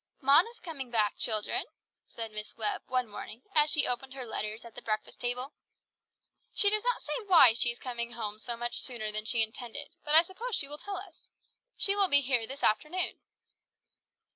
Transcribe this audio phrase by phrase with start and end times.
[0.19, 1.63] "Mona is coming back, children,"
[2.07, 5.53] said Miss Webb one morning as she opened her letters at the breakfast table.
[6.55, 9.89] "She does not say why she is coming home so much sooner than she intended,
[10.03, 11.29] but I suppose she will tell us.
[11.77, 13.19] She will be here this afternoon."